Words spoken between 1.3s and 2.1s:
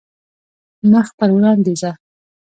وړاندې ځه.